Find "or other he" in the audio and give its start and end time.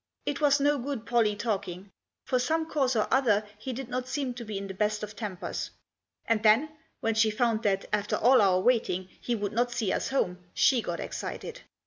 2.95-3.71